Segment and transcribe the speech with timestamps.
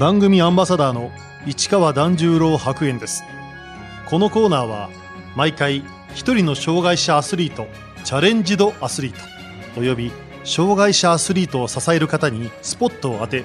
[0.00, 1.10] 番組アンバサダーの
[1.44, 3.22] 市川團十郎白猿です。
[4.06, 4.88] このコーナーは
[5.36, 5.84] 毎回
[6.14, 7.66] 一人の障害者アスリート
[8.02, 9.18] チャレンジドアスリート
[9.78, 10.10] および
[10.42, 13.44] 障害者アスリートを支える方にスポットを当て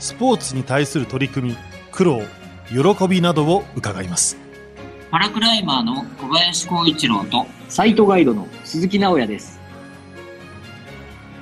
[0.00, 1.56] スポーツに対する取り組み
[1.92, 2.20] 苦労
[2.68, 4.36] 喜びなどを伺います。
[5.12, 9.60] パラクライマーの小林光一郎とサイトガイドの鈴木直也です。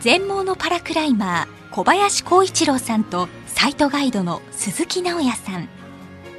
[0.01, 5.69] 全盲のパラクライマー小林光一郎さんとサイトガイドの鈴木直也さん。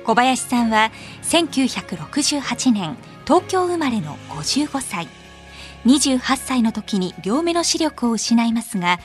[0.04, 0.92] 小林さんは
[1.24, 5.08] 1968年東京生まれの55歳。
[5.86, 9.00] 28歳の時に両目の視力を失いますが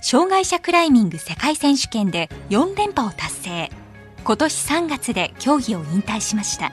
[0.00, 3.70] 障害者クライミング世界選手権で4連覇を達成。
[4.24, 6.72] 今年3月で競技を引退しました。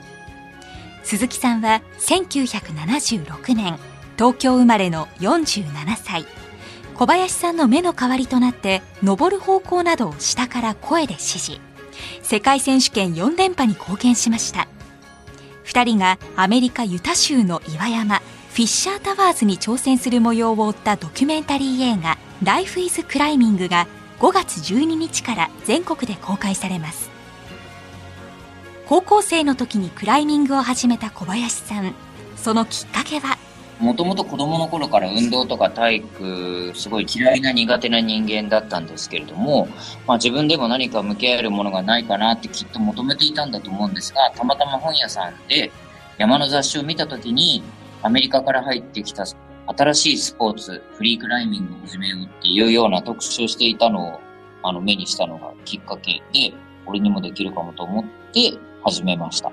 [1.02, 3.76] 鈴木さんは1976年
[4.16, 6.26] 東京生まれの47歳。
[7.00, 11.60] 小林さんの目の代わりとなって登る方向などを下から声で指示。
[12.20, 14.68] 世界選手権4連覇に貢献しました。
[15.64, 23.86] 2人がアメリカユタ州の岩山フィッシャータワーズに挑戦する模様を追ったドキュメンタリー映画「Life is Climbing」が
[24.18, 27.08] 5月12日から全国で公開されます。
[28.86, 31.94] 高校生の時にクライミングを始めた小林さん。
[32.36, 33.38] そのきっかけは
[33.80, 39.68] もともと子供の頃から運動とか体育、すごい嫌いな苦手な人間だったんですけれども、
[40.06, 45.72] まあ自分でも何か向き合えるものがないかなってきっと求めていたんだと思うんですが、たまたま本屋さんで
[46.18, 47.62] 山の雑誌を見た時に、
[48.02, 49.24] アメリカから入ってきた
[49.66, 54.20] 新しいスポーツ、フリークライミングを始めようっていうような特集をしていたのを
[54.62, 56.52] あの目にしたのがきっかけで、
[56.86, 58.52] 俺にもできるかもと思って
[58.84, 59.50] 始めました。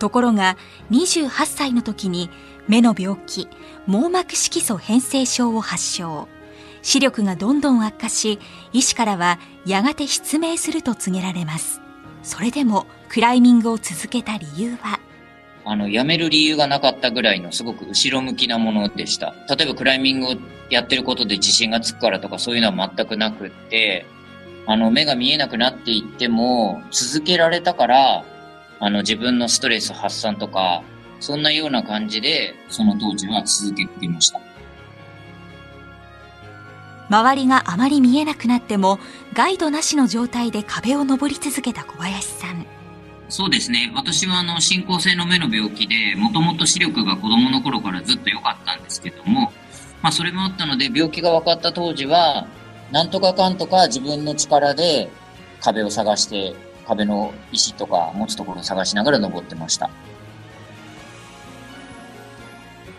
[0.00, 0.56] ところが
[0.90, 2.28] 28歳の時に
[2.66, 3.48] 目の病気
[3.86, 6.26] 網膜色素変性症を発症
[6.82, 8.40] 視力がどんどん悪化し
[8.72, 11.80] 医師からはやがて失明すると告げられます
[12.24, 15.00] それでもクライミングを続けた理由は？
[15.64, 19.34] あの、やめる理由がなかったぐらいのすごく後ろ向きなものでした。
[19.48, 20.34] 例えばクライミングを
[20.70, 24.06] やってることで自信がつくからとかそういうのは全くなくって、
[24.66, 28.24] あの、目が見えなくなっていっても続けられたから、
[28.80, 30.82] あの、自分のストレス発散とか、
[31.20, 34.40] そんなような感じで、その当時は続けていました。
[37.10, 38.98] 周りがあまり見えなくなっても、
[39.34, 42.64] ガイドなしの状態で壁を登り続けた小林さん。
[43.28, 43.92] そうですね。
[43.94, 49.52] 私はあの、進行性の目の病気で、もともと視力が子供の頃からずっと良かったんですけども、
[50.02, 52.46] まあそれもあったので、病気が分かった当時は、
[52.90, 55.10] なんとかかんとか自分の力で
[55.60, 56.54] 壁を探して
[56.90, 59.90] 壁の石とか持つところを探しながら登ってました。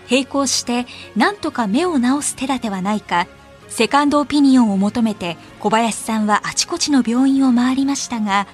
[0.09, 0.85] 並行して
[1.15, 3.27] 何とか目を治す手立てはないか
[3.69, 8.45] セカンドオピニオンを求めて小林さんはあちこちの病院を回りましたが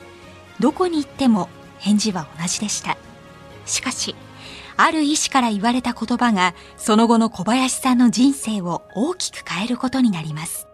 [0.59, 1.49] どこに行っても
[1.79, 2.95] 返事は同じでした
[3.65, 4.15] しかし
[4.77, 10.66] ある医師から言われた言葉がその後の小林さんの人生を大きく変えることになります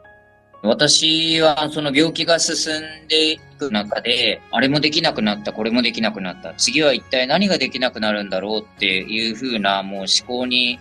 [0.63, 10.79] 私はその病気が進んでいく中で、あれもできなくなった、これもできなくなった、次は一体何ができなくなるんだろうっていうふうなもう思考に、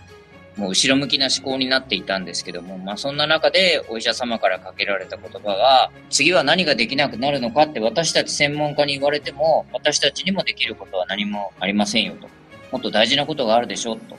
[0.55, 12.29] もう後ろ向きな思考になっていたんですけども、まあそんな中でお医者様からかけられた言葉が、次は何ができなくなるのかって私たち専門家に言われても、私たちにもできることは何もありませんよと。
[12.71, 14.15] もっと大事なことがあるでしょうと。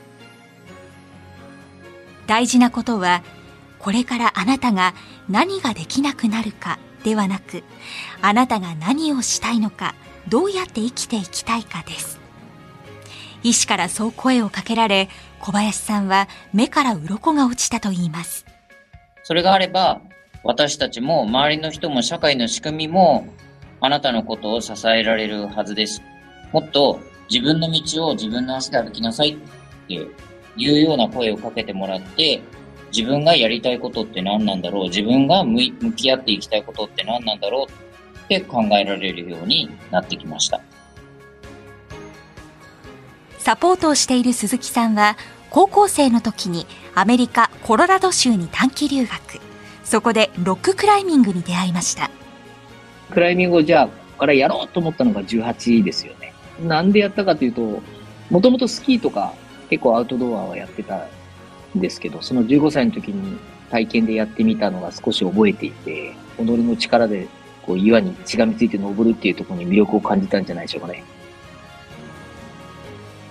[2.27, 3.23] 大事なことは、
[3.85, 4.95] これからあなたが
[5.29, 7.63] 何ができなくなるかではなく
[8.23, 9.95] あなたが何をしたいのか
[10.27, 12.19] どうやって生きていきたいかです。
[13.43, 18.47] 医師からそう声をかけられ小林さんは目から鱗が落ちたといいます。
[19.23, 20.01] それがあれば
[20.45, 23.27] 私たちも周りの人も社会の仕組みも
[23.83, 26.01] あなたのことを支えられるはずです。
[26.53, 27.01] もっと
[27.31, 29.37] 自分の道を自分の足で歩きなさいっ
[29.89, 32.41] ていうような声をかけてもらって
[32.97, 34.85] 自分がやりたいことって何なんだろう？
[34.85, 37.73] 自分が向き合っていきたいことって何なんだろう
[38.25, 40.61] って考えられるようになってきました。
[43.39, 45.17] サポートをしている鈴木さんは、
[45.51, 49.41] 高校生の時にアメリカ・コロラド州に短期留学。
[49.83, 52.11] そこでロッククライミングに出会いました。
[53.11, 56.33] クライミングをじゃあ、ここからやろうと思ったのが18ですよね。
[56.63, 57.83] なんでやったかというと、
[58.31, 59.35] もともとスキーとか
[59.69, 61.07] 結構アウトドアはやってた
[61.81, 63.39] ですけど、その15歳の時に
[63.71, 67.29] 体験でやってみたのが少し覚えていて、踊りの力で
[67.63, 71.05] こう岩にしがみついて登るっていうところに魅力を感じたんじゃないでしょうかね。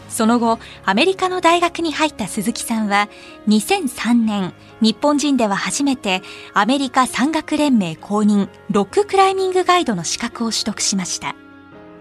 [0.10, 3.10] その後、アメリカの大学に入った鈴木さんは、
[3.48, 6.22] 2003年、日本人では初めて
[6.54, 11.36] アメリカ山岳連盟公認ロッククライミングガイドの資格を取得しました。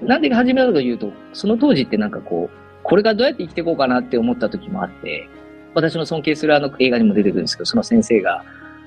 [0.02, 5.26] なんで始めたかというと、その当時ってなんかこう、これがどうやって生きていこうかなって思った時もあって、
[5.74, 8.44] 私の尊敬するあの映画にも出てくるんですけど、その先生が、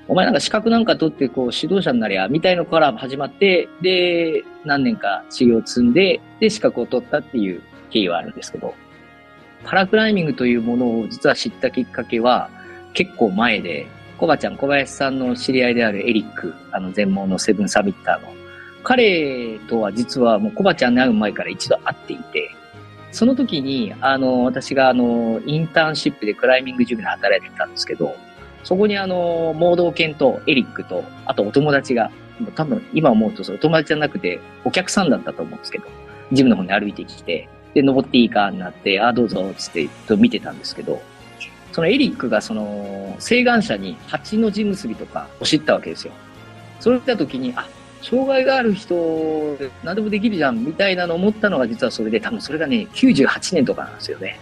[0.08, 8.74] お前なんか資格なんか取ってこう指導者になりゃ、みたいのから始まって、で、何年か修行を積んで、で、資格を取ったっていう経緯はあるんですけど、
[9.64, 12.50] パラクライミングというものを実は知ったきっかけは
[12.92, 13.86] 結構前で、
[14.16, 18.32] コバちゃん、小林さんの知り合いであるエリック、あの全盲のセブンサミッターの。
[18.82, 22.50] 彼とは実はもうコバちゃんに会う前から一度会っていて、
[23.12, 28.14] その時に、あの、私があの、インターンシップでクライミングジムで働いてたんですけど、
[28.64, 32.10] そこにあの、盲導犬とエリックと、あとお友達が、
[32.54, 35.86] 多分今思うとその友達じゃなくてお客さんだったと思うんですけど、
[36.32, 41.00] ジムの方に歩いてきて、で、登っていいかになって、あ、どうぞ、つってと見てたんですけど、
[41.72, 46.12] そのエリックがその、請願者に蜂の地結びとか教えたわけですよ。
[46.80, 47.68] それを見た時に、あ、
[48.02, 54.38] 障害がある人、何でもできるじゃん、みたいなのを思ったのが実はそれで、多分それがね、98年とかなんですよね。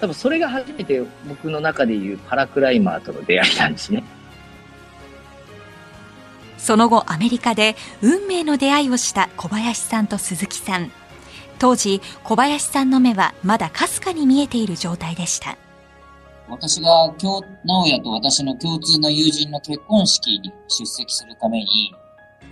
[0.00, 4.02] 多分それが初めて僕の中でいうパラクライマーとの出会いなんですね。
[6.58, 10.90] その後アメリカで運命の出会いをした小林さんと鈴木さん。
[11.58, 15.56] 当時、小林さんの目はまだかすかに見えている状態でした。
[16.48, 16.88] 私が
[17.18, 21.94] 直哉と私の共通の友人の結婚式に出席するために、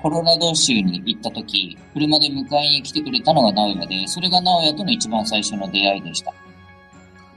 [0.03, 6.33] コロラド州に行った時、車で迎えに来てくれたのが直哉で、それが直哉との一番最初の出会いでした。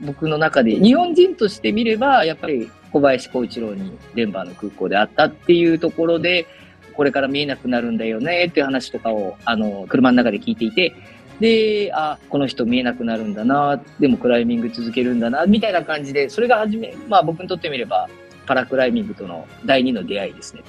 [0.02, 6.46] 僕の中で、日本人として見れば、やっぱり小林光一郎にデンバーの空港で会ったっていうところで、
[6.94, 10.94] これから見えなくなるんだよねっていう話とかを、あの、車の中で聞いていて、
[11.40, 18.08] で、あ、この人見えなくなるんだな、でもクライミング続けるんだな、みたいな感じで、それが初め、まあ僕にとってみれば、
[18.46, 20.62] パラクライミングとの第二の出会いですね。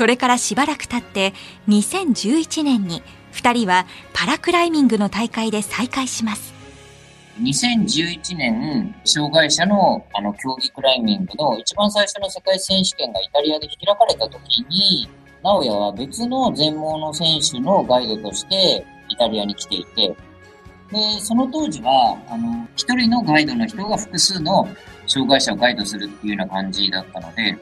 [0.00, 1.34] それからしばらく経って
[1.68, 3.02] 2011年に
[3.34, 6.54] 2人はパラクライミングの大会で再会します。
[7.38, 15.06] 2011年、障害者のあの競技クライミングの一番最初の世界選手権がイタリアで開かれた時に、
[15.42, 24.66] 直哉は別の全盲の選手のガイドとしてイタリアに来ていて、で、その当時は、あの、一人のガイドの人が複数の
[25.06, 27.58] 障害者をガイドするっていうような感じだったので、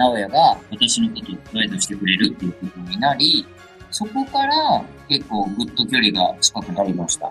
[0.00, 3.46] 直哉が私のことをガイドしてくれるっていうことになり、
[3.90, 7.30] そこから結構ぐっと距離が近くなりました。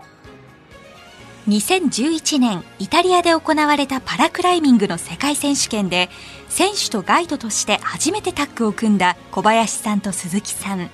[1.47, 6.09] 2011年イタリアで行われたパラクライミングの世界選手権で
[6.47, 10.91] 選手とガイドとして初めてタッグを組んだ小林さんと鈴木さん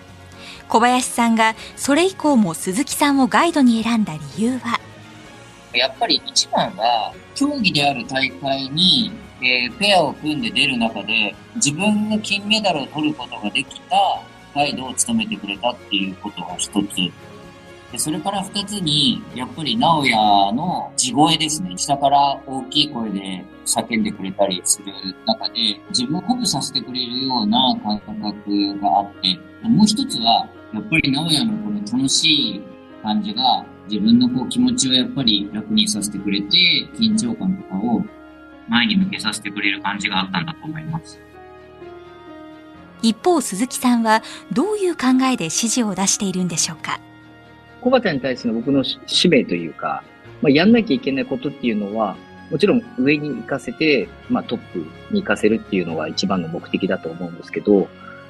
[0.69, 4.79] 小林さんがそれ以降も鈴木さんをガイドに選んだ理由は？
[5.73, 13.97] やっぱり一番は競技である大会にえー、ペアを組んで出る中で、自分が金メダルを取ることができた
[14.53, 16.95] ガイドを務めてくれたっていうことが一つ。
[17.91, 20.11] でそれから二つに、やっぱり直哉
[20.53, 21.77] の地声ですね。
[21.77, 24.93] 下から大きい声で叫んでくれたりする
[25.25, 25.53] 中で、
[25.89, 32.61] 自分を鼓舞させてくれるような感覚があって、もう一つは、やっぱり直哉のこの楽しい
[33.03, 36.57] 感じが、自分のこう気持ちをやっぱり楽にさせてくれて、
[36.95, 38.03] 緊張感とかを
[38.67, 41.19] 前に向けさせてくれる感じがあったんだと思います。
[43.01, 46.99] 一方、鈴木さんはどういう考えで指示を出しているんでしょうか？
[47.81, 50.03] 小畑に対する僕の使命というか、
[50.41, 52.15] まあ、やんなきゃいけないことっていうのは、
[52.49, 54.79] もちろん上に行かせて、まあ、トップ
[55.11, 57.87] に行かせるっていうのが一番の目的だと思うんですけど、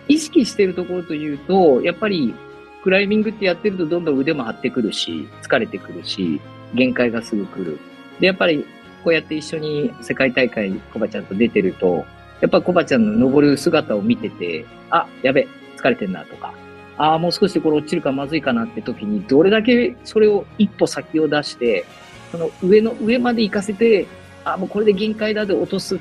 [0.08, 2.36] 意識してるところというと、やっぱり
[2.84, 6.42] クライミングってやってるとどんどん腕も張ってくるし、疲れてくるし、
[6.74, 7.80] 限界がすぐ来る。
[8.20, 8.66] で、やっぱり
[9.06, 12.06] こうやって一緒に世界大会コバちゃんと出てると、
[12.42, 15.48] やっぱコバちゃんの登る姿を見てて、あ、やべ、
[15.78, 16.56] 疲れてんなとか、
[16.98, 21.86] ああ、もう少しでこれ落ちるかまずいかなって時に、どれだけそれを一歩先を出して、
[22.32, 24.08] その上の上まで行かせて、
[24.44, 26.00] あもうこれで限界だで落とす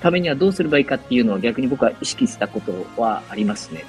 [0.00, 3.84] ためにはどうすればいいかっていうのは逆に僕は意識したことはありますね。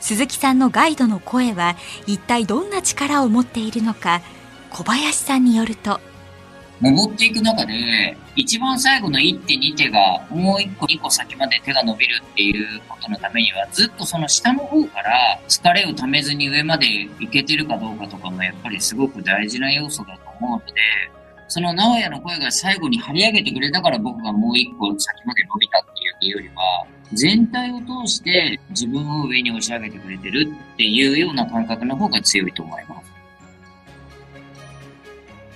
[0.00, 1.76] 鈴木さんのガイドの声は
[2.06, 4.20] 一体どんな力を持っているのか
[4.72, 6.00] 小林さんによると
[6.80, 16.86] 登っていく中で、一番最後の1手2手がもう1個2個先まで手が伸びるっていうことのためには、ずっとその下の方から疲れをためずに上まで
[17.20, 20.72] 行けてるかどうかとかもやっぱりすごく大事な要素だと思うので、
[21.46, 33.11] その直哉の声が最後に張り上げてくれたから僕がもう1個先まで伸びたっていうよりは、全体を通して自分を上に押し上げてくれてるっていうような感覚の方が強いと思います。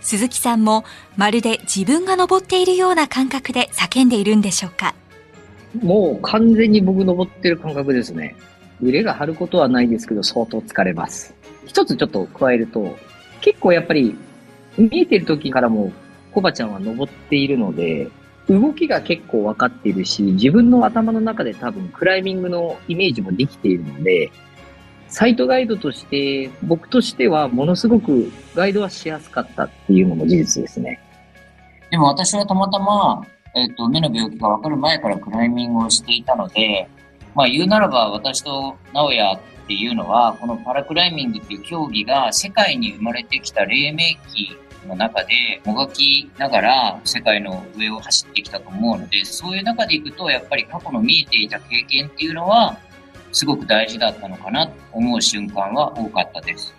[0.07, 0.85] 鈴木さんも
[1.17, 4.95] まるで自分が登っているような感覚で叫んでいるんでしょうか？
[5.83, 8.37] もう完全に僕登ってる感覚ですね。
[8.81, 11.35] 腕が張ることはないですけど、相当疲れます。
[11.67, 12.97] 一つちょっと加えると、
[13.41, 14.17] 結構やっぱり
[14.79, 15.91] 見えてる時からも
[16.31, 18.09] コバちゃんは登っているので、
[18.49, 24.31] 動きが結構分かっているし、自分の頭の中で多分クライミングのイメージもできているので、
[25.17, 31.01] サイトガイドとして、僕としてはものすごくガイドはしやすかったっていうのも事実ですね。
[31.91, 36.87] でも私はたまたま、えっ、と、目の病気が分かる前からクライミングをしていたので、
[37.35, 43.99] まあ言うならば私と直哉っていうのは、このパラクライミングっていう競技が世界に生まれてきた黎明
[44.35, 44.55] 期
[44.87, 52.77] の中でもがきながら世界の上を走ってきたと思うので、そういう中でいくと、やっぱり過去の見えていた経験っていうのは、
[53.33, 56.75] すごく大事だったのかなと思う瞬間は多かったです。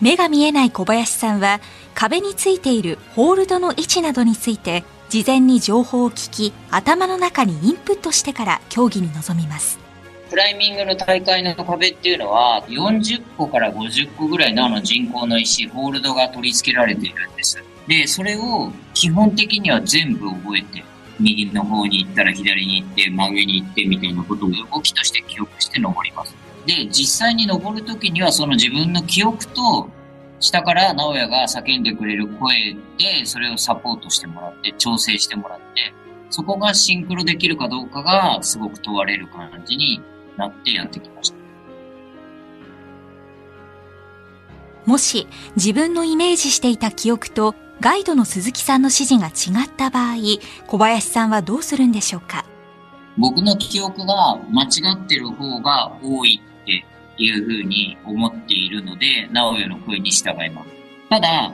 [0.00, 1.60] 目が見えない小林さんは
[1.94, 9.84] 壁についているホールドの位置などについて事前に情報を聞き頭の中にインプットしてから競技に臨みます
[10.34, 17.62] クライミングの大会の壁っていうのは、40個から50個ぐらいのあの人工の石、ホールドが取り付けられているんです。
[17.86, 20.82] で、それを基本的には全部覚えて、
[21.20, 26.34] 右の方に行ったら左に行って、真上に行ってみたいなことを動きとして記憶して登ります。
[26.66, 29.88] で、実際に登るときにはその自分の記憶と、
[30.40, 35.64] 下から直哉が叫んでくれる声で、それをサポートしてもらって、調整してもらって、
[36.30, 40.00] そこがシンクロできるかどうかがすごく問われる感じに
[40.36, 41.36] なってやってきました。
[44.84, 50.14] もし自分のイメージしていた記憶とガイドの鈴木さんの指示が違った場合
[50.66, 52.44] 小林さんはどうするんでしょうか？
[53.18, 56.84] 僕の記憶が間違ってる方が多いって
[57.18, 60.70] いうふうに思っているので、直哉の声に従います。
[61.10, 61.52] ただ、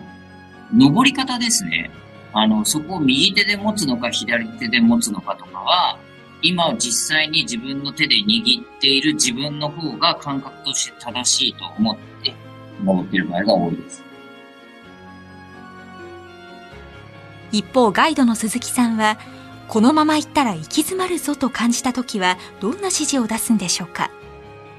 [0.72, 1.90] 登り方ですね。
[2.32, 5.98] あの、そこを右手で持つのか左手で持つのかとかは、
[6.42, 12.34] 今実際に自分の手で握っている自分の方が感覚として正しいと思って
[12.82, 14.02] 登っている場合が多いです。
[17.52, 19.18] 一方ガイドの鈴木さんは
[19.68, 24.10] このまま行ったら行き詰まるぞと感じた時はどんな指示を出すんでしょうか？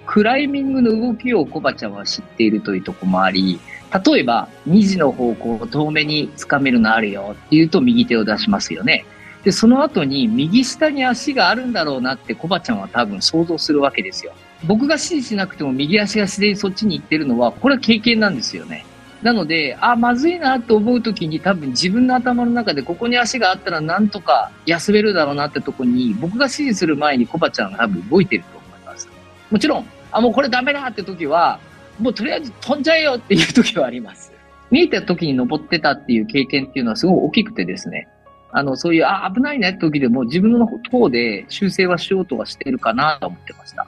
[0.06, 3.62] クライミングの動きをコバちゃんは知っているというとこもあり、
[4.06, 9.06] 例えば、2時の方向を遠目に掴めるのあるよって言うと右手を出しますよね。
[9.44, 14.34] で、その後に右下に足があるんだろうなってコバちゃんは多分想像するわけですよ。
[14.66, 18.86] 僕が指示しなくても右足が自然にそっちに行ってるのは、これは経験なんですよね。
[19.22, 29.08] なので、あ、まずいなと思う時に多分自分の頭の中でここに足があったらなんとか休めるだろうなってとこに、僕が指示する前にコバちゃんが多分動いてると思います。
[29.52, 31.60] もちろん、あ、もうこれダメだって時は、
[32.00, 34.32] もうとりあえず飛んじゃえよっていう時はあります。
[34.72, 38.08] 見えた時に登ってたっていう経験っていうのはすごい大きくてですね。
[38.54, 43.86] あの、そういう、あ、危ないねって時でも自分の方で修正はしようとはしてるかなと思ってました。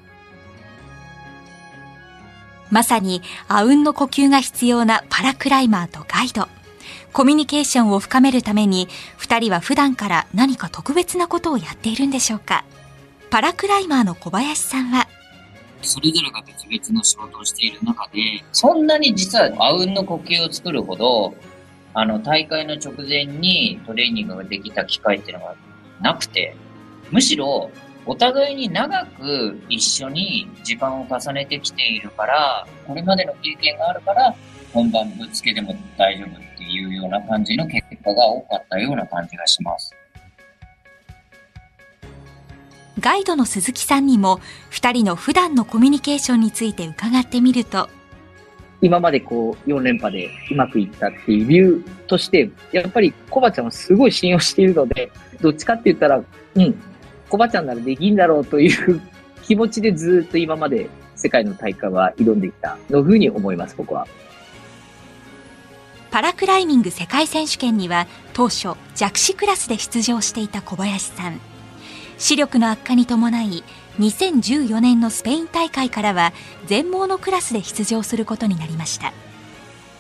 [2.74, 6.48] まさにあうんの呼吸が必要なパラクライマーとガイド。
[7.14, 8.88] コミュニケーションを深めるために
[9.20, 12.66] 2人は普段から何か特別なことをやっているんでしょうか？
[13.30, 15.08] パラクライマーの小林さんは。
[15.84, 21.36] それぞれが別々の仕事をしている中で、そんなに実はあうんの呼吸を作るほど、
[21.94, 25.56] あの、大会の直前にトレーニングができた機会っていうのが
[26.02, 26.56] なくて、
[27.12, 27.70] むしろ、
[28.06, 34.36] お互いに長く一緒に時間を重ねてきているから、これまでの経験があるから、
[34.74, 39.96] 本番ぶっつけでも大丈夫っていうような感じの結果が多かったような感じがします。
[43.00, 44.40] ガイドの鈴木さんにも
[44.72, 47.90] 2人の普段のコミュニケーションについて伺ってみると
[48.84, 56.76] 今までこう、4連覇でうまくいったっていう理由として、やっぱりコバちゃんはすごい信用しているので、どっちかって言ったら、うん、
[57.34, 59.02] コバちゃんならできんだろうという
[59.42, 64.08] 気持ちでずっと今まで世界の大会は挑んできたのふうに思います、僕は。
[66.12, 71.42] パラクライミング世界選手権には当初弱視クラスで出場していた小林さん
[72.20, 73.64] 視力の悪化に伴い
[73.98, 76.34] 2014年のスペイン大会からは
[76.68, 79.12] 全盲のクラスで出場することになりました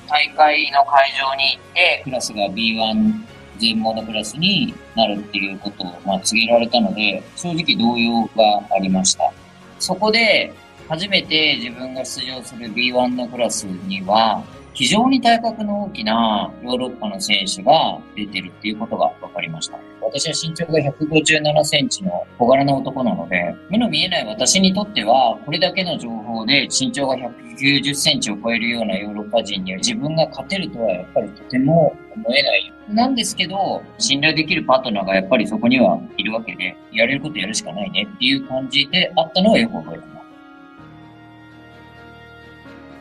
[0.08, 9.31] 大会の会場に行って、クラスが B1 全盲のクラスになるっていうことを、まあ、告げられたので、正直動揺がありました。
[9.79, 10.53] そこで、
[10.89, 14.43] 初めて自分が出場する B1 のクラスには、
[14.74, 19.77] 非常に体格の大きなヨーロッパの選手が出てるっていうことが分かりました。
[20.01, 32.74] 私は身長が157センチの小柄な男なので、目の見えない私にとっては、これだけの情報で身長が190センチを超えるようなヨーロッパ人には自分が勝てるとはやっぱりとても思えない。
[32.89, 40.12] なんですけど、信頼できるパートナーがやっぱりそこにはいるわけで、やれることやるしかないねっていう感じであったのはよく覚えてます。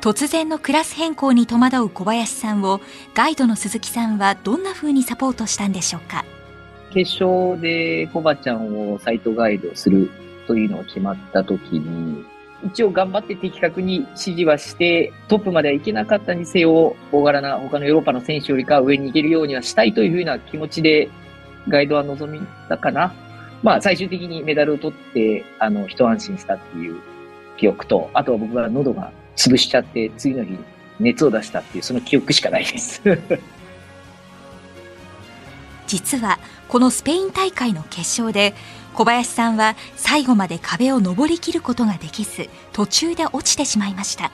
[0.02, 2.80] 突然のクラス変更に戸惑う小林さんを
[3.14, 6.24] ガイドの鈴木さんはどんな風にサポートしたんでしょうか？
[6.92, 10.10] 決勝でコバちゃんをサイトガイドする
[10.48, 12.24] というのを決まった時に
[12.66, 21.10] 一応頑張って的確に指示はしてトップまではいけなかったにせよ大柄な他のヨーロッパの選手よりか上に行けるようにはしたいというふうな気持ちで
[21.68, 23.14] ガイドは望みだかな。
[23.62, 27.00] まあ最終的にメダルを取ってあの一安心したっていう
[27.56, 30.58] 記憶と、あとは僕は喉が潰しちゃって、次の日
[31.00, 33.02] 熱を出したっていう、その記憶しかないです
[35.86, 38.54] 実は、このスペイン大会の決勝で、
[38.94, 44.30] 小林さんは最後まで壁を登りきることができず、途中で落ちてしまいました。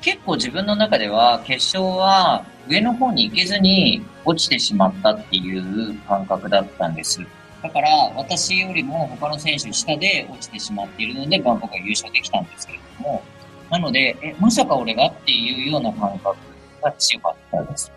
[0.00, 7.20] 結構自分の中では決勝は上の方に行けずに落ちてしまったっていう感覚だったんです。
[7.62, 13.22] だから私よりも他の選手下で落ちてしまっているので、バンコクは優勝できたんですけれども、
[13.70, 16.36] なので、え、まさか俺がっていうような感覚
[16.82, 17.92] が強かったです。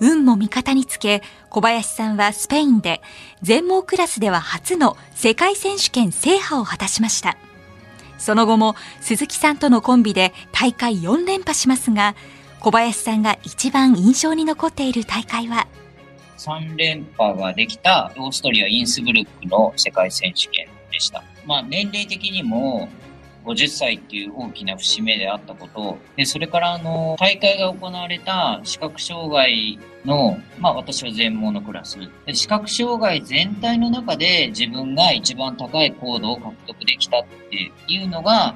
[0.00, 3.02] 運も味方につけ、小林さんはスペインで
[3.42, 7.36] 全盲クラスでは初の世界選手権制覇を果たしました。
[8.16, 12.14] その後も鈴木さんとのコンビで大会4連覇しますが、
[12.60, 15.66] 小林さんが一番印象に残っている大会は
[16.38, 21.22] ？3連覇ができたオーストリア・インスブルックの世界選手権でした。
[21.44, 22.88] まあ年齢的にも
[23.44, 31.98] 50歳っていう大きな節目であったこと、で、それからあの、大会が行われた視覚障害の、まあ私は全盲のクラス。
[32.26, 38.54] で視覚障害全体の中で自分が一番高い高度を獲得できたっていうのが、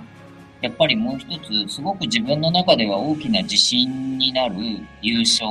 [0.60, 4.56] やっぱりもう一つ、すごく自分の中では大きな自信になる
[5.02, 5.46] 優勝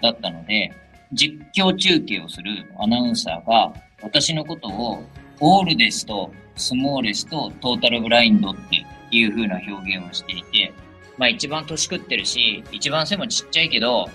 [0.00, 0.72] だったので、
[1.12, 3.72] 実況中継をするアナウンサーが、
[4.02, 5.02] 私のことを、
[5.40, 10.72] オールですとスモーレスとトータルブラインドっていう風な表現をしていて、
[11.18, 14.08] まあ一番年食ってるし、一番背もちっちゃいけど、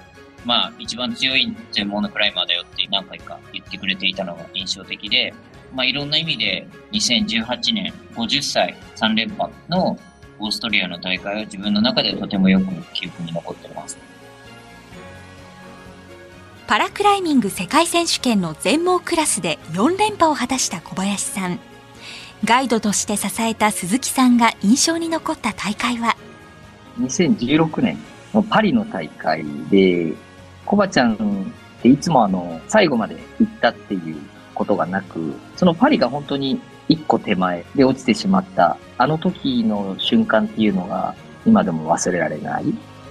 [0.46, 5.34] まあ一番強い全盲のクライマーだよって何回か言ってくれていたのが印象的で、
[5.74, 10.00] まあいろんな意味で2018年50歳3連覇の
[10.40, 13.98] オーストリアの大会は自分の中でとてもよく記憶に残ってます。
[16.70, 21.60] パラクライミング世界選手権の全盲クラスで4連覇を果たした小林さん。
[22.46, 26.16] ガイドとして支えた鈴木さんが印象に残った大会は
[27.00, 27.98] ？2016年
[28.36, 30.14] のパリの大会で、
[30.64, 34.18] コバちゃんっていつもあの、最後まで行ったっていう
[34.54, 41.16] ことがなく、そのパリが本当に一個手前で落ちてしまった、あの時の瞬間っていうのが
[41.48, 42.66] 今でも忘れられない。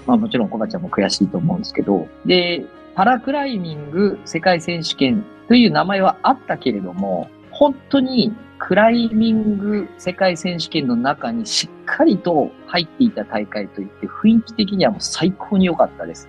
[0.06, 2.64] まあもちろんコバちゃんも悔しいと思うんですけど、で、
[2.98, 16.28] パラクライミング世界選手権という名前はあったけれども、本当にクライミング世界選手権の中にしっかりと入っていた大会といって雰囲気的にはもう最高に良かったです。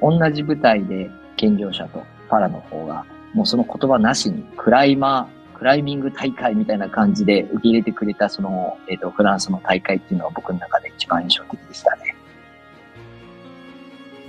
[0.00, 12.09] 同じ舞台で健常者とパラの方がもうその言葉なしにクライマー、クライミング大会みたいな感じで受け入れてくれたその、えっ、ー、と、フランスの大会っていうのは僕の中で一番印象的でしたね。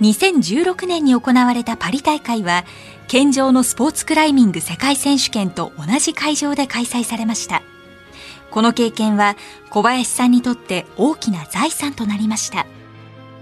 [0.00, 2.64] 2016年に行われたパリ大会は
[3.08, 7.62] 県上のスポーツクライミング世界選手権と同じ会場で開催されました。
[8.50, 9.36] この経験は
[9.70, 12.66] 小林さんにとって大きな財産となりました。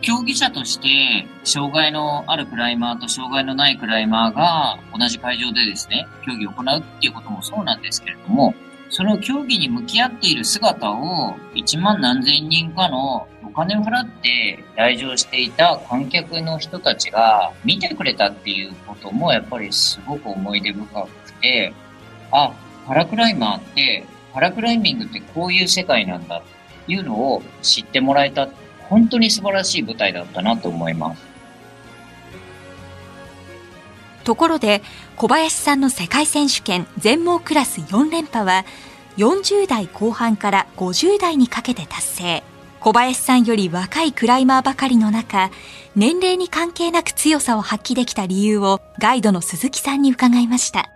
[0.02, 8.54] 競技者として障害のあるクライマーと障害のないクライマーが同じ会場でですね競技を行うっていうこともそうなんですけれども
[8.90, 21.72] その競技に向き合っている姿を1万何千人かのお金を払って来場していた観客の人たちが見てくれたっていうこともやっぱりすごく思い出深くて、
[22.32, 22.52] あ、
[22.86, 28.48] パラクライマーって、パラクライミングってこういう世界なんだっていうのを知ってもらえた、
[28.88, 31.29] 本当に素晴らしい舞台だったなと思います。
[34.30, 34.80] ところで
[35.16, 38.64] 小林さんの世界選手権全盲クラス4連覇は
[39.16, 42.44] 40代後半から50代にかけて達成。
[42.78, 45.50] 小林さんより若いクライマーばかりの中
[45.96, 50.88] 年齢に関係なく強さを発揮できた理由をガイドの鈴木さんに伺いました。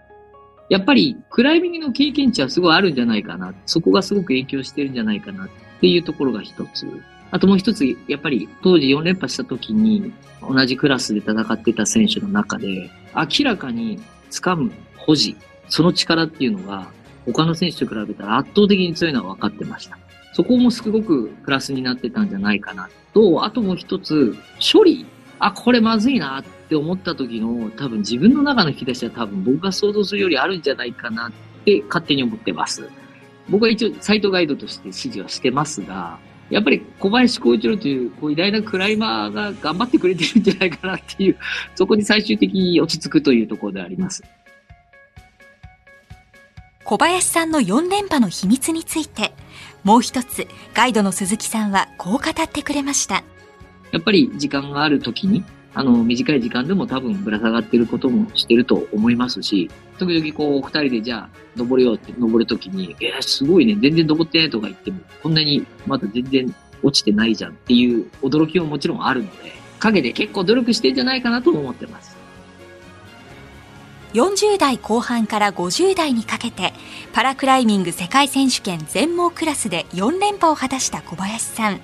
[0.68, 3.52] やっぱりクライミングの経験値はすごいあるんじゃないかな。
[3.66, 5.48] そこがすごく影響してるんじゃないかなっ
[5.80, 6.86] ていうところが一つ。
[7.32, 14.00] あともう一つ、やっぱり当時4連覇した時に同じクラスで戦ってた選手の中で、明らかに
[14.30, 15.36] 掴む保持、
[15.68, 16.88] その力っていうのが
[17.26, 19.98] 他の選手と比べたら圧倒的に強いのは分かってました。
[20.32, 25.06] そこもすごくプラスになってたんじゃないかなと、あともう一つ、処理。
[25.38, 31.32] あ、これまずいなって思った時の多分自分の中の引き出しは多分僕が想像するよりあるんじゃないかなっ
[31.64, 32.88] て勝手に思ってます。
[33.48, 36.18] 僕は一応サイトガイドとして指示はしてますが、
[36.50, 41.36] やっぱり小林光一郎というこう偉大なクライマーが頑張ってくれてるんじゃないかなっていう、
[41.74, 44.22] そこに最終的に落ち着くというところであります。
[46.84, 49.32] 小林さんの4連覇の秘密について、
[49.84, 53.24] もう一つ、ガイドの鈴木さんはこう語ってくれました。
[53.90, 72.14] やっぱり時間がある時に、あの、短い時間でも多分ぶら下がってることもしてると思いますし、時々こう、二人でじゃあ、登れようって登るときに、えー、すごいね、全然登ってないとか言っても、こんなにまだ全然落ちてないじゃんっていう驚きももちろんあるので、陰で結構努力してんじゃないかなと思ってます。
[74.14, 76.72] 40代後半から50代にかけて
[77.12, 81.80] パラクライミング世界選手権全盲クラスで4連覇を果たした小林さん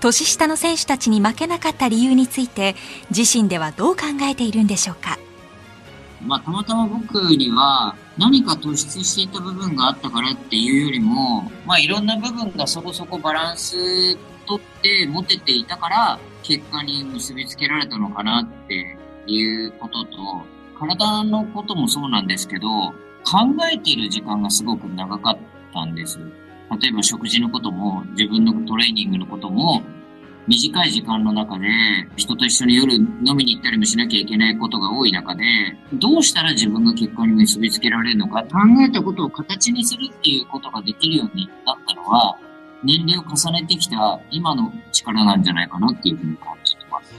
[0.00, 2.74] 年下の選手たちに負けなかった理由について
[3.14, 5.18] 自身ではどう考えているんでしょうか？
[6.22, 20.42] まあ、たまたま僕には何か突出していた部分があったからっていうよりも、まあ、いろんな部分がそこそこバランスとって持てていたから結果に結びつけられたのかなっていうことと
[20.78, 22.94] 体のこともそうなんですけど、考
[23.70, 25.38] えている時間がすごく長かっ
[25.72, 26.18] たんです。
[26.78, 29.82] 例えば食事のことも、自分のトレーニングのことも、
[30.46, 31.68] 短い時間の中で
[32.16, 35.44] 人と一緒に夜飲みに行ったりもしなきゃいけないことが多い中で、
[35.92, 42.36] どうしたら自分が結果に結びつけられるのか、考えたことを形にするっていうことができるようになったのは、
[42.82, 47.14] 年齢を重ねてきた今の力なんじゃないかなっていうふうに感じてます。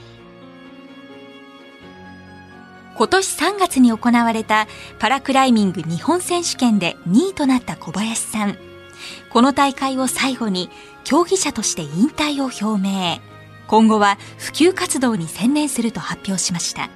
[2.94, 4.66] 今年3月に行われた
[4.98, 8.71] パラクライミング日本選手権で2位となった小林さん。
[9.32, 10.68] この大会を最後に
[11.04, 13.18] 競技者として引退を表明。
[13.66, 16.90] 今後は普及活動に専念すると発表しました。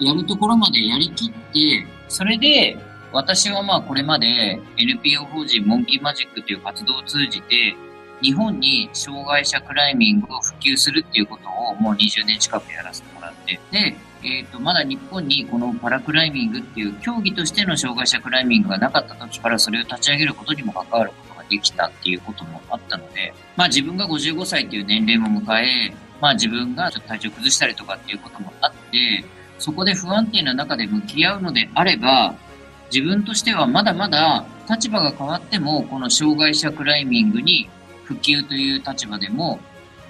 [0.00, 2.76] やるところまでやりきって、それで
[3.12, 7.76] 私はまあこれまで NPO 法人モンキーマジックという活動を通じて
[8.20, 29.24] 日本に障害者クライミングを普及するっていうことをもう20年近くやらせてもらって、で、え、ー、と、まだ日本にこのパラクライミングっていう競技としての障害者クライミングがなかった時からそれを立ち上げることにも関わることができたっていうこともあったので、まあ自分が55歳っていう年齢も迎え、まあ自分がちょっと体調崩したりとかっていうこともあって、
[29.58, 32.34] そこで不安定な中で向き合うのであれば、
[32.92, 37.68] 自分としてはまだまだ立場が変わっても、この障害者クライミングに
[38.04, 39.58] 普及という立場でも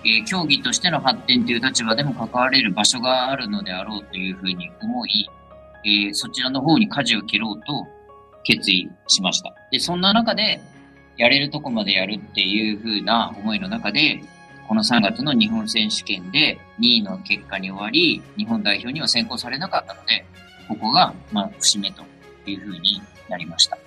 [0.04, 5.28] えー、競技としての発展という立場でも関われる場所があるのであろうというふうに思い、
[5.84, 7.86] えー、そちらの方に舵を切ろうと
[8.44, 9.54] 決意しました。
[9.72, 10.60] で、そんな中で、
[11.16, 14.22] やれるとこまでやるっていうふうな思いの中で、
[14.66, 20.24] この3月の日本選手権で2位の結果に終わり、日本代表には選考されなかったので、
[20.68, 22.02] ここが、まあ、節目と
[22.46, 23.78] いうふうになりました。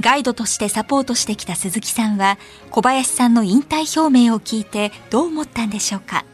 [0.00, 2.38] ガイドとしてサポートしてきた鈴木さんは
[2.70, 6.24] 小林さんの引退表明を聞いてどう思ったんでしょうか？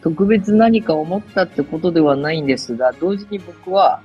[0.00, 4.00] 特別何か思ったってことではないんですが、同時に僕は、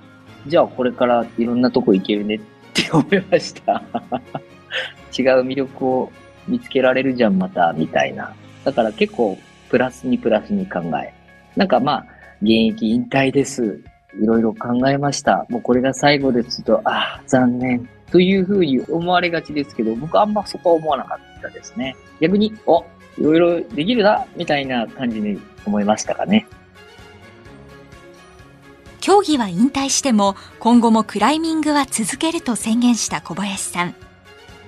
[0.47, 2.39] じゃあこれからいろんなとこ行けるねっ
[2.73, 3.83] て思いました。
[5.17, 6.11] 違う魅力を
[6.47, 8.33] 見つけられるじゃん、また、みたいな。
[8.63, 9.37] だから結構、
[9.69, 11.13] プラスにプラスに考え。
[11.55, 12.05] なんかまあ、
[12.41, 13.81] 現役引退です。
[14.21, 15.45] いろいろ考えました。
[15.49, 17.87] もうこれが最後ですと、ああ、残念。
[18.11, 21.95] というふうに思われがちですけど、僕あんまそこは思わなかったですね。
[22.19, 22.85] 逆に、お、
[23.17, 26.47] いろいろできるな、みたいな感じに思いましたかね。
[29.05, 33.93] 競技は引退しても、今後もクライミングは続けると宣言した小林さん。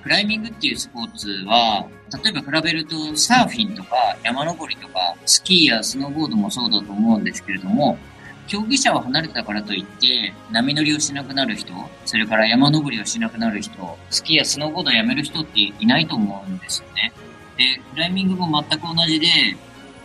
[0.04, 1.88] クライミングっていうスポーツは、
[2.22, 7.98] 例えば比べるとサーフィンとか山登りとかスキーやスノーボードもそうだと思うんですけれども、
[8.46, 11.72] 競技者を離れたからといって、波乗りをしなくなる人、
[12.06, 17.12] それから山登りをしなくなる人、スキーやスノーボードをやめる人っていないと思うんですよね。
[17.56, 19.26] で、クライミングも全く同じで、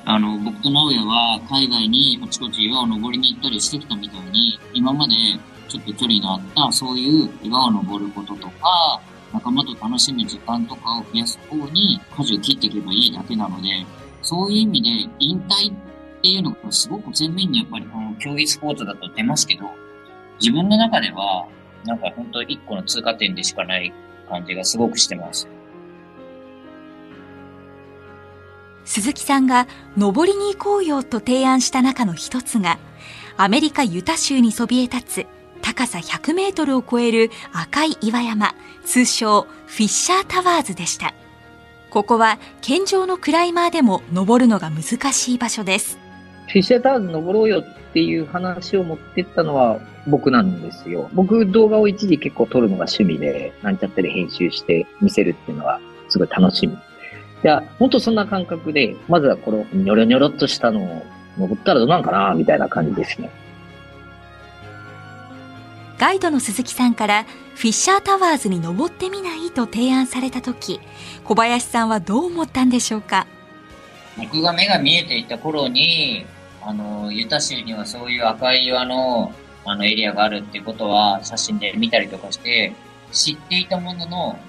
[0.06, 5.14] あの、僕と直哉は海外にあちこち岩を登りに行ったりしてきたみたいに、今まで
[5.70, 9.02] ちょっと距離のあったそういう岩を登ることとか、
[9.34, 13.70] 仲間と楽しむ時間とかを増やす方に舵を切っていけばいいだけなので、
[14.22, 14.90] そういう意味で
[15.20, 15.76] 引退っ
[16.22, 19.72] ていうのがすごく前面にやっぱりこの競技スポーツだと出ますけど、
[20.40, 21.48] 自分の中では、
[21.86, 23.94] なんか本当一個の通過点でしかない
[24.30, 25.48] 感じがすごくしてます。
[28.86, 29.68] 鈴木さんが
[29.98, 32.80] 登りに行こうよと提案した中の一つが、
[33.38, 35.28] アメリカユタ州にそびえ立つ
[35.62, 38.54] 高さ100メートルを超える赤い岩山、
[38.86, 41.14] 通称フィッシャータワーズでした。
[41.90, 45.98] ここは健常のクライマーでも登るのが難しい場所です。
[46.48, 51.10] フィッシャータワーズ登ろうよっていう話を持ってったのは僕なんですよ。
[51.14, 56.78] 僕動画を一時結構撮るのが趣味で、なんちゃってで編集して見せるっていうのはすごい楽しみ。
[57.44, 61.06] いや、ほんとそんな感覚で、まずはこのニョロニョロっとしたのを
[61.38, 63.30] 登ったらどうなんかなみたいな感じですね。
[66.00, 67.26] ガイドの鈴木さんから
[67.56, 70.82] フィッシャータワーズに登ってみないと提案された時
[71.24, 73.26] 小林さんはどう思ったんでしょうか？
[74.18, 76.26] 僕が目が見えていた頃に
[76.62, 79.34] あのユタ州にはそういう赤い岩の
[79.66, 82.74] あのエリアがあるっていうことは写真で見たりとかして
[83.12, 84.40] 知っていたものの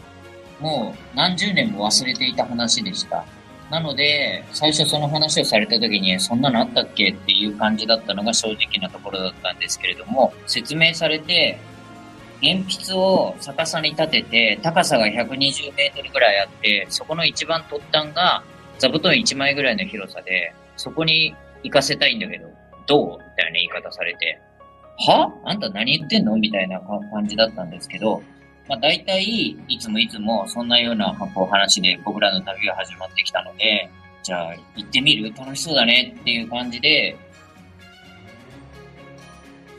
[0.64, 3.26] もう何十年も忘れていた話でした。
[3.70, 11.58] なので、最初その話をされた時に、そんなのあったっけっていう感じだったのが正直なところだったんですけれども、説明されて、
[12.42, 18.42] 鉛筆を逆さに立てて、高さが120メートルぐらいあって、そこの一番突端が
[18.78, 22.48] 座布団1枚ぐらいの広さで、そこに行かせたいんだけど、
[22.86, 23.18] どう？
[23.18, 24.40] みたいな言い方されて、
[25.06, 25.32] は？
[25.44, 26.36] あんた何言ってんの？
[26.36, 28.22] みたいな感じだったんですけど、
[28.68, 29.22] まあ、大体、
[29.68, 33.90] いつもいつもそんなようなこう話で僕らの旅が始まってきたので、
[34.22, 35.34] じゃあ行ってみる？
[35.36, 37.16] 楽しそうだねっていう感じで、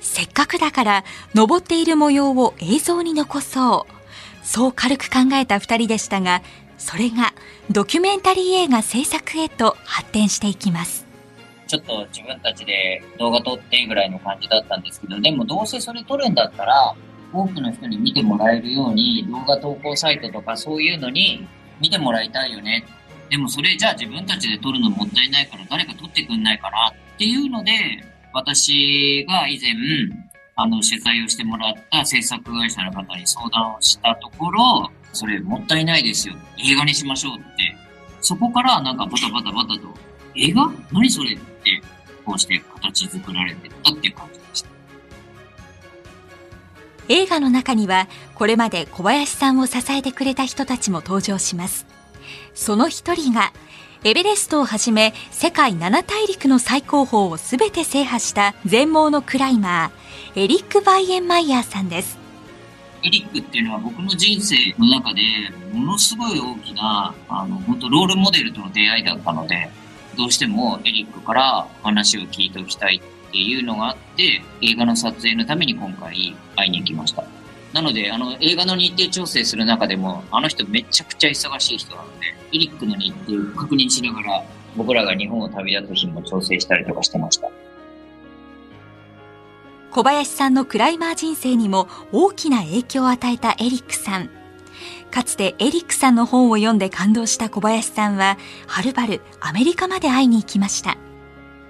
[0.01, 4.45] せっかくだから登っている模様を映像に残そう。
[4.45, 6.43] そう軽く考えた二人でしたが、
[6.77, 7.33] それが
[7.71, 11.07] ドキュメンタリー映画制作へと発展していきます。
[11.65, 16.95] ちょっと自分たちで動画撮ってぐらいの感じだったんですけど、でもどうせそれ撮るんだったら、
[17.35, 21.47] 多くの人に見てもらえるように動画投稿サイトとかそういうのに
[21.79, 22.85] 見てもらいたいよね。
[23.29, 27.71] でもそれじゃあ自分たちで撮るのもったいないから誰か撮ってくんないかなっていうので、
[28.33, 29.71] 私が以前、
[30.55, 36.35] あの、取材をしてもらった制作会社の方に相談をしたところ、それもったいないですよ。
[36.57, 37.75] 映画にしましょうって。
[38.21, 39.93] そこからなんかバタバタバタと、
[40.35, 40.71] 映画？
[40.91, 41.33] 何それ？
[41.33, 41.81] って、
[42.25, 44.39] こうして形作られてったっていう感じ。
[47.07, 51.85] 映画の中にはこれまで小林さんを支えてくれた人たちも登場します。
[52.53, 53.53] その一人が
[54.03, 62.17] エベレストをはじめ世界7大陸の最高峰を全て制覇した全盲のクライマーエリック・バイエンマイヤーさんです。
[63.03, 65.21] エリックっていうのは僕の人生の中で
[65.71, 69.69] ものすごい大きなあの本当ロールモデルとの出会いだったので
[70.17, 73.01] どうしてもエリックから話を聞いておきたい
[73.35, 77.25] っていうのがあって、映画の撮影のために今回会いに行きました。
[77.73, 84.43] なので、あの、映画の日程調整する中でも、あの人めちゃくちゃ忙しい人なので、エリックの日程を確認しながら、
[84.77, 87.49] 僕らが日本を旅立つ日も調整したりとかしてました。
[89.91, 94.29] 小林さんのクライマー人生にも大きな影響を与えたエリックさん。
[95.11, 100.97] かつてエリックさんの本を読んで感動した小林さんは、はるばるアメリカまで会いに行きました。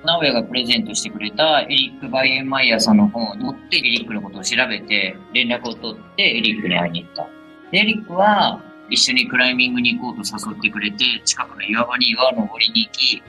[0.06, 7.28] 直哉がプレゼントしてくれたエリック・バイエンマイヤーさんの本を持ってエリックのことを調べて連絡を取ってエリックに会いに行った。
[7.72, 13.24] で、エリックは一緒にクライミングに行こうと誘ってくれて近くの岩場に岩を登りに行き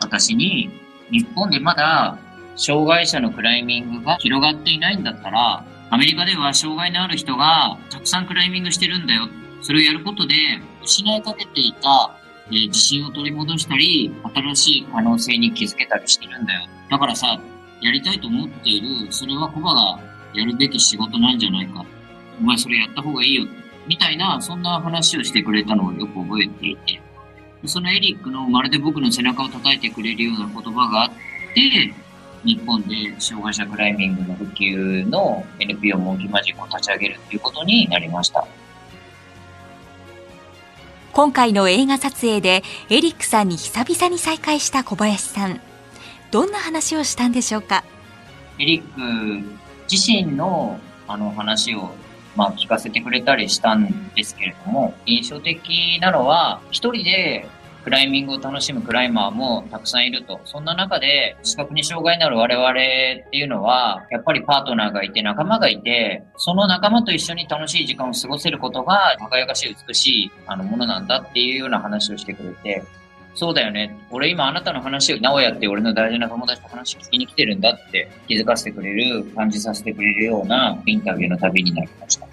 [0.00, 0.70] 私に
[1.10, 2.18] 日本でまだ
[2.56, 9.28] 障害者のクライミングが広がっていないんだったらアメリカでは障害のある人がたくさんクライミングしてるんだよ。
[9.60, 10.34] それをやることで
[10.82, 12.16] 失いかけていた
[12.48, 16.68] えー、自信を取り戻したり、新しい可能性に気づけたりしてるんだよ。
[16.90, 17.40] だからさ、
[17.80, 20.00] やりたいと思っている、それはコバが
[20.34, 21.84] やるべき仕事なんじゃないか。
[22.40, 23.46] お前それやった方がいいよ。
[23.86, 27.00] みたいな、そんな話をしてくれたのをよく覚えていて。
[27.64, 31.10] そのエリックのまるで僕の背中を叩いてくれるような言葉があっ
[31.54, 31.94] て、
[32.44, 38.46] 日本で障害者クライミングの普及の NPO モンキマジックを立ち上げるということになりました。
[41.12, 45.60] 今回の映画撮影でエリックさんに久々に再会した小林さん。
[46.30, 47.84] どんな話をしたんでしょうか？
[48.58, 49.58] エリック
[49.90, 51.94] 自身のあの話を
[52.34, 57.46] まあ聞かせてくれたりしたんですけれども、印象的なのは、一人で
[57.84, 60.40] クライミングを楽しむクライマーもたくさんいると。
[60.44, 72.82] そんな中で、視覚に障害のある我々っていうのは、やっぱりパートナーがいて仲間がいて、その仲間と一緒に楽しい時間を過ごせることが輝かしい美しいあのものなんだっていうような話をしてくれて、
[73.34, 73.96] そうだよね。
[74.10, 82.31] 俺今あなたの話を、直哉って俺の大事な友達と話聞きに来てるんだって気づかせてくれる、感じさせてくれるようなインタビューの旅になりました。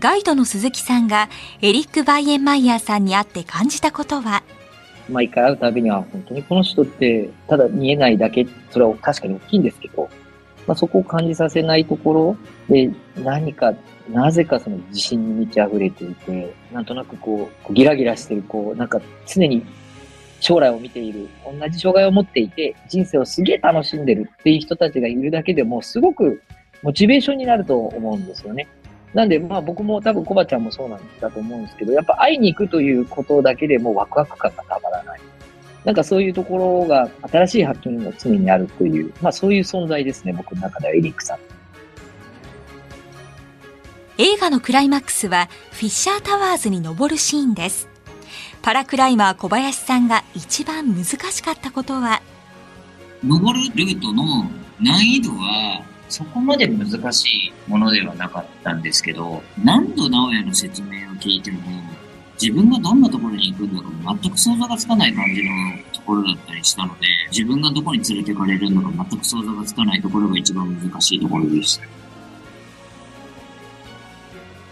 [0.00, 1.28] ガイドの鈴木さんが
[1.60, 4.44] エリック・バイエンマイヤーさんに会って感じたことは？
[5.08, 10.08] 毎回会うたびには、本当にこの人って、ただ見えないだけ、それは確かに大きいんですけど、
[10.68, 12.36] まあ、そこを感じさせないところ
[12.68, 13.74] で、何か、
[14.08, 19.66] なぜかその自信に満ち溢れていて、なんとなくこう、ギラギラしてる、こう、なんか常に
[20.38, 26.40] 将来を見ている、同じ障害を持っていて、人生をすげえ楽しんでるっていう人たちがいるだけでも、すごく
[26.82, 28.68] モチベーションになると思うんですよね。
[29.14, 35.20] なんで、まあ僕も多分コバちゃんもそうなんだと思うんですけど、やっぱ会いに行くということだけでもワクワク感がたまらない。
[35.84, 41.38] なんかそういうところが新しい発見が常にあるという、まあそういう存在ですね、僕の中ではエリックさん。
[44.18, 47.88] 映画のクライマックスはフィッシャータワーズに登るシーンです。
[48.62, 52.20] パラクライマー小林さんが一番難しかったことは？
[53.24, 54.44] 登るルートの
[54.80, 61.60] 難易度はそこまで難しいものではなかったんですけど、何度直哉の説明を聞いても、
[62.40, 65.50] 自分がどんなところに行くんだか全く想像がつかない感じの
[65.92, 71.84] ところだったりしたので、自分がどこに連れてかれるのか全く想像がつかないところが一番難しいところでした。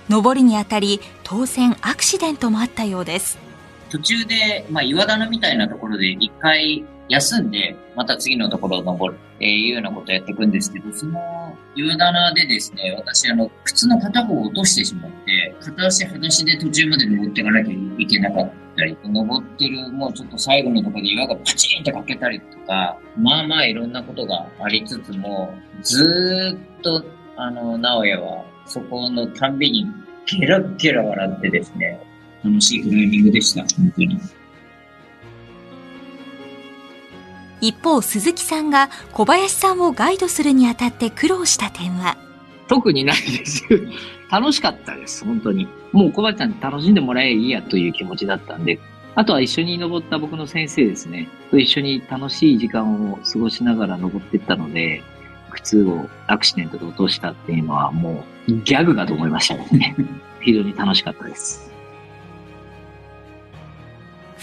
[0.09, 3.38] 上りにあたり、当然アクシデントもあったようです。
[3.90, 27.05] 途中で、まあ、岩棚みたいなところで一回休んで、また次のところを登るっていうようなことをやっていくんですけど、その岩棚でですね、私、あの、靴の片方を落としてしまって、片足裸足で途中まで登っていかなきゃいけなかったり、登ってるもうちょっと最後のところで岩がパチンってかけたりとか、まあまあいろんなことがありつつも、ずっと、
[27.37, 29.87] あの、直哉はそこのたんびに
[30.27, 32.01] ゲラゲラ笑ってですね、
[32.45, 34.19] 楽しいクライミングでした、本当に。
[37.61, 42.16] 一方、鈴木さんが小林さんをガイドするにあたって苦労した点は？
[42.69, 43.64] 特にないです。
[44.31, 45.69] 楽しかったです、本当に。
[45.92, 48.79] もう小林ちゃんに楽しんでもらえいいやという気持ちだったんで、
[49.14, 55.03] あとは一緒に登った僕の先生ですね、と一緒に楽しい時間を過ごしながら登っていったので、
[55.51, 59.97] 靴をアクシデントで落としたっていうのはもうギャグかと思いましたね。
[60.40, 61.65] 非常に楽しかったです。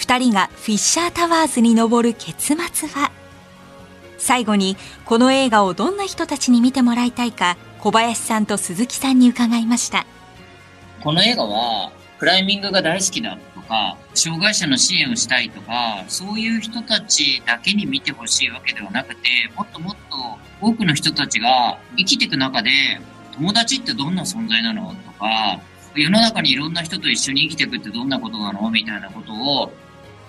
[0.03, 3.09] 二人がフィッシャータワーズに登る結末は？
[4.17, 10.05] 最後にこの映画をどんな人たちに見てもらいたいか小林さんと鈴木さんに伺いました。
[10.99, 22.71] この映画はクライミングが大好きだとか障害者の支援をしたいとかそういう人たちだけに見てほしいわけではなくてもっともっと多くの人たちが生きていく中で
[23.31, 25.61] 友達ってどんな存在なのとか
[25.95, 29.71] 世の中にいろんな人と一緒に生きていくってどんなことなのみたいなことを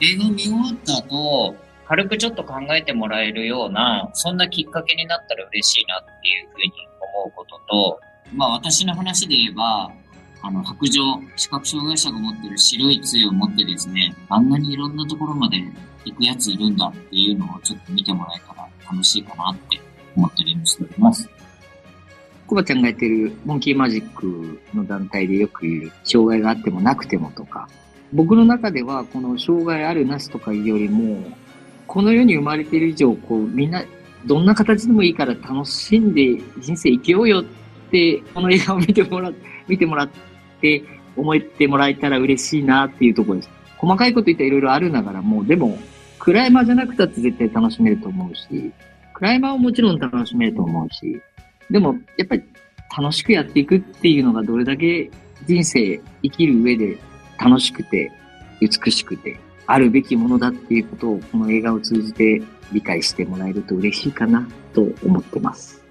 [0.00, 6.72] 映画見終わった後、軽くちょっと考えてもらえるような、そんなきっかけになったら嬉しいなっていうふうに
[7.14, 8.00] 思うことと、
[8.33, 9.90] まあ私の話で言えば、
[10.42, 11.02] あの、白状、
[11.37, 15.62] 視覚障害者が持ってる白い杖を持ってですね、あんなにいろんなところまで
[16.04, 19.80] 行くやついるんだっていうのをちょっと見てもらえたら楽しいかなって
[20.16, 21.28] 思ったりもしております。
[22.46, 27.68] コバちゃんがやってるモンキーマジックの団体でよく言う、障害があってもなくてもとか、
[28.12, 31.24] 僕の中では、この障害あるなしとかいうよりも、
[31.86, 33.84] この世に生まれている以上、こう、みんな、
[34.24, 37.44] どんな形でもいいから楽しんで人生生きようよっ
[37.90, 39.32] て、この映画を見てもら、
[39.68, 40.08] 見てもらっ
[40.60, 40.82] て、
[41.16, 43.50] 思ってもらえたら嬉しいなっていうところです。
[43.78, 45.78] 細かいこと言ったらいろいろあるながらも、でも、
[46.18, 48.72] クライマーじゃなくたって絶対楽しめると思うし、
[49.12, 51.20] クライマーをもちろん楽しめると思うし、
[51.70, 52.42] でも、やっぱり
[52.96, 55.10] 楽しくやっていくっていうのがどれだけ
[55.46, 56.98] 人生生きる上で
[57.44, 58.11] 楽しくて、
[58.61, 65.84] 美しくて、あるべきものだっていうことをこの映画を通じて理解してもらえると嬉しいかなと思ってます。